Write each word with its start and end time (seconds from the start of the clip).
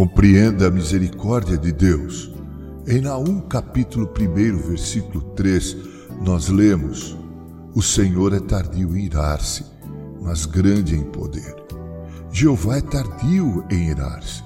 Compreenda 0.00 0.68
a 0.68 0.70
misericórdia 0.70 1.58
de 1.58 1.70
Deus. 1.70 2.32
Em 2.88 3.02
Naum 3.02 3.38
capítulo 3.38 4.08
1, 4.18 4.56
versículo 4.56 5.20
3, 5.34 5.76
nós 6.22 6.48
lemos: 6.48 7.14
O 7.74 7.82
Senhor 7.82 8.32
é 8.32 8.40
tardio 8.40 8.96
em 8.96 9.04
irar-se, 9.04 9.62
mas 10.22 10.46
grande 10.46 10.96
em 10.96 11.02
poder. 11.02 11.54
Jeová 12.32 12.78
é 12.78 12.80
tardio 12.80 13.62
em 13.70 13.90
irar-se. 13.90 14.42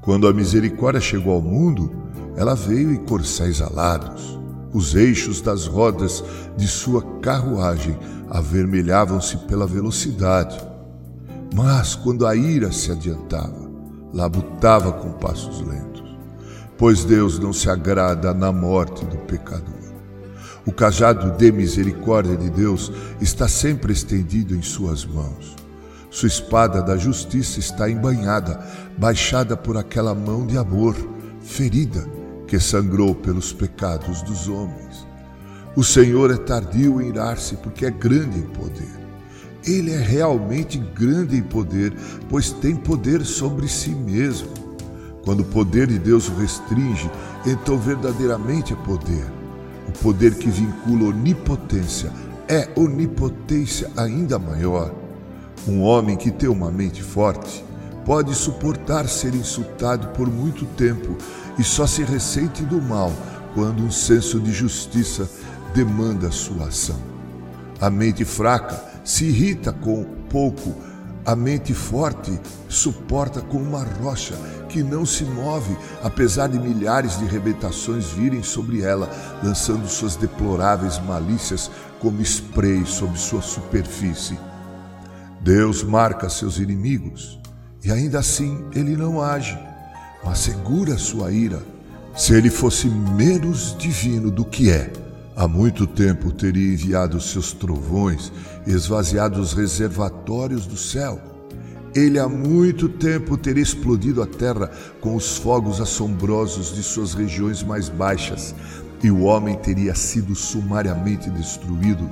Quando 0.00 0.26
a 0.26 0.32
misericórdia 0.32 1.00
chegou 1.00 1.34
ao 1.34 1.40
mundo, 1.40 1.88
ela 2.36 2.56
veio 2.56 2.90
em 2.90 3.04
corcéis 3.04 3.62
alados. 3.62 4.36
Os 4.72 4.96
eixos 4.96 5.40
das 5.40 5.64
rodas 5.64 6.24
de 6.56 6.66
sua 6.66 7.02
carruagem 7.20 7.96
avermelhavam-se 8.28 9.36
pela 9.46 9.64
velocidade. 9.64 10.58
Mas 11.54 11.94
quando 11.94 12.26
a 12.26 12.34
ira 12.34 12.72
se 12.72 12.90
adiantava, 12.90 13.61
labutava 14.12 14.92
com 14.92 15.12
passos 15.12 15.60
lentos, 15.60 16.02
pois 16.76 17.04
Deus 17.04 17.38
não 17.38 17.52
se 17.52 17.68
agrada 17.70 18.34
na 18.34 18.52
morte 18.52 19.04
do 19.06 19.16
pecador. 19.18 19.72
O 20.64 20.72
cajado 20.72 21.36
de 21.36 21.50
misericórdia 21.50 22.36
de 22.36 22.48
Deus 22.48 22.92
está 23.20 23.48
sempre 23.48 23.92
estendido 23.92 24.54
em 24.54 24.62
suas 24.62 25.04
mãos. 25.04 25.56
Sua 26.08 26.28
espada 26.28 26.82
da 26.82 26.96
justiça 26.96 27.58
está 27.58 27.90
embanhada, 27.90 28.60
baixada 28.96 29.56
por 29.56 29.76
aquela 29.76 30.14
mão 30.14 30.46
de 30.46 30.56
amor, 30.56 30.94
ferida, 31.40 32.06
que 32.46 32.60
sangrou 32.60 33.14
pelos 33.14 33.52
pecados 33.52 34.22
dos 34.22 34.46
homens. 34.46 35.06
O 35.74 35.82
Senhor 35.82 36.30
é 36.30 36.36
tardio 36.36 37.00
em 37.00 37.08
irar-se, 37.08 37.56
porque 37.56 37.86
é 37.86 37.90
grande 37.90 38.38
em 38.38 38.46
poder. 38.48 39.01
Ele 39.64 39.92
é 39.92 39.98
realmente 39.98 40.78
grande 40.78 41.36
em 41.36 41.42
poder, 41.42 41.92
pois 42.28 42.50
tem 42.50 42.74
poder 42.74 43.24
sobre 43.24 43.68
si 43.68 43.90
mesmo. 43.90 44.48
Quando 45.24 45.40
o 45.40 45.44
poder 45.44 45.86
de 45.86 45.98
Deus 45.98 46.28
o 46.28 46.34
restringe, 46.34 47.08
então 47.46 47.78
verdadeiramente 47.78 48.72
é 48.72 48.76
poder. 48.76 49.24
O 49.88 49.92
poder 49.92 50.34
que 50.34 50.50
vincula 50.50 51.10
onipotência 51.10 52.10
é 52.48 52.68
onipotência 52.76 53.88
ainda 53.96 54.38
maior. 54.38 54.92
Um 55.66 55.82
homem 55.82 56.16
que 56.16 56.30
tem 56.30 56.48
uma 56.48 56.70
mente 56.70 57.02
forte 57.02 57.64
pode 58.04 58.34
suportar 58.34 59.08
ser 59.08 59.32
insultado 59.32 60.08
por 60.08 60.28
muito 60.28 60.64
tempo 60.76 61.16
e 61.56 61.62
só 61.62 61.86
se 61.86 62.02
ressente 62.02 62.64
do 62.64 62.82
mal 62.82 63.12
quando 63.54 63.82
um 63.84 63.90
senso 63.90 64.40
de 64.40 64.50
justiça 64.50 65.28
demanda 65.72 66.32
sua 66.32 66.66
ação. 66.66 66.98
A 67.80 67.88
mente 67.88 68.24
fraca 68.24 68.91
se 69.04 69.24
irrita 69.24 69.72
com 69.72 70.04
pouco, 70.28 70.74
a 71.24 71.36
mente 71.36 71.72
forte 71.72 72.38
suporta 72.68 73.40
com 73.40 73.58
uma 73.58 73.84
rocha 73.84 74.34
que 74.68 74.82
não 74.82 75.04
se 75.04 75.24
move, 75.24 75.76
apesar 76.02 76.48
de 76.48 76.58
milhares 76.58 77.18
de 77.18 77.26
rebentações 77.26 78.10
virem 78.10 78.42
sobre 78.42 78.82
ela, 78.82 79.10
lançando 79.42 79.86
suas 79.86 80.16
deploráveis 80.16 80.98
malícias 80.98 81.70
como 82.00 82.22
spray 82.22 82.84
sobre 82.86 83.18
sua 83.18 83.42
superfície. 83.42 84.38
Deus 85.40 85.82
marca 85.82 86.28
seus 86.28 86.58
inimigos 86.58 87.38
e 87.84 87.90
ainda 87.90 88.20
assim 88.20 88.64
ele 88.74 88.96
não 88.96 89.20
age, 89.20 89.58
mas 90.24 90.38
segura 90.38 90.96
sua 90.96 91.32
ira. 91.32 91.62
Se 92.16 92.34
ele 92.34 92.50
fosse 92.50 92.88
menos 92.88 93.76
divino 93.76 94.30
do 94.30 94.44
que 94.44 94.70
é, 94.70 94.92
Há 95.34 95.48
muito 95.48 95.86
tempo 95.86 96.30
teria 96.30 96.74
enviado 96.74 97.18
seus 97.18 97.52
trovões, 97.52 98.30
esvaziado 98.66 99.40
os 99.40 99.54
reservatórios 99.54 100.66
do 100.66 100.76
céu. 100.76 101.18
Ele 101.94 102.18
há 102.18 102.28
muito 102.28 102.88
tempo 102.88 103.36
teria 103.36 103.62
explodido 103.62 104.22
a 104.22 104.26
terra 104.26 104.70
com 105.00 105.16
os 105.16 105.38
fogos 105.38 105.80
assombrosos 105.80 106.74
de 106.74 106.82
suas 106.82 107.14
regiões 107.14 107.62
mais 107.62 107.88
baixas, 107.88 108.54
e 109.02 109.10
o 109.10 109.22
homem 109.22 109.56
teria 109.56 109.94
sido 109.94 110.34
sumariamente 110.34 111.30
destruído. 111.30 112.08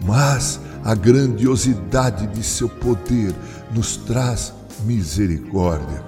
Mas 0.00 0.60
a 0.84 0.94
grandiosidade 0.94 2.26
de 2.26 2.42
seu 2.42 2.68
poder 2.68 3.34
nos 3.72 3.96
traz 3.96 4.52
misericórdia. 4.84 6.02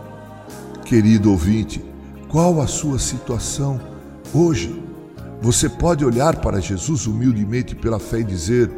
Querido 0.84 1.30
ouvinte, 1.30 1.84
qual 2.28 2.60
a 2.60 2.66
sua 2.66 2.98
situação 2.98 3.80
hoje? 4.34 4.89
Você 5.42 5.70
pode 5.70 6.04
olhar 6.04 6.36
para 6.36 6.60
Jesus 6.60 7.06
humildemente 7.06 7.74
pela 7.74 7.98
fé 7.98 8.20
e 8.20 8.24
dizer: 8.24 8.70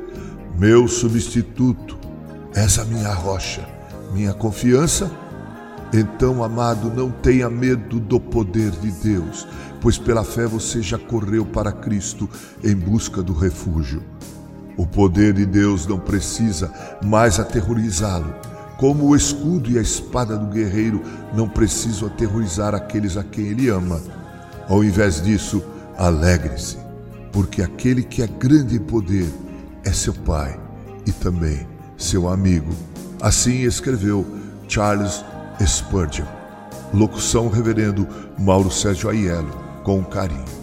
Meu 0.57 0.87
substituto, 0.87 1.99
és 2.55 2.79
a 2.79 2.85
minha 2.85 3.13
rocha, 3.13 3.67
minha 4.13 4.33
confiança? 4.33 5.11
Então, 5.93 6.43
amado, 6.43 6.91
não 6.95 7.11
tenha 7.11 7.51
medo 7.51 7.99
do 7.99 8.21
poder 8.21 8.71
de 8.71 8.91
Deus, 8.93 9.47
pois 9.81 9.99
pela 9.99 10.23
fé 10.23 10.47
você 10.47 10.81
já 10.81 10.97
correu 10.97 11.45
para 11.45 11.73
Cristo 11.73 12.31
em 12.63 12.75
busca 12.75 13.23
do 13.23 13.35
refúgio. 13.35 14.03
O 14.77 14.87
poder 14.87 15.35
de 15.35 15.45
Deus 15.45 15.87
não 15.87 15.99
precisa 15.99 16.73
mais 17.05 17.41
aterrorizá-lo, 17.41 18.33
como 18.79 19.09
o 19.09 19.17
escudo 19.17 19.69
e 19.69 19.79
a 19.79 19.83
espada 19.83 20.37
do 20.37 20.47
guerreiro 20.47 21.03
não 21.35 21.49
precisam 21.49 22.09
aterrorizar 22.09 22.75
aqueles 22.75 23.17
a 23.17 23.25
quem 23.25 23.49
ele 23.49 23.69
ama. 23.69 24.01
Ao 24.69 24.83
invés 24.83 25.21
disso, 25.21 25.63
Alegre-se, 26.03 26.79
porque 27.31 27.63
aquele 27.63 28.03
que 28.03 28.23
é 28.23 28.27
grande 28.27 28.75
em 28.75 28.81
poder 28.81 29.33
é 29.85 29.93
seu 29.93 30.13
Pai 30.13 30.59
e 31.07 31.13
também 31.13 31.65
seu 31.97 32.29
amigo. 32.29 32.73
Assim 33.21 33.63
escreveu 33.63 34.27
Charles 34.67 35.25
Spurgeon. 35.65 36.27
Locução 36.93 37.49
Reverendo 37.49 38.05
Mauro 38.37 38.69
Sérgio 38.69 39.11
Aiello, 39.11 39.53
com 39.85 40.03
carinho. 40.03 40.62